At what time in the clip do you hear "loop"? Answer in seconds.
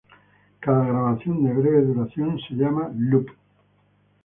2.97-3.29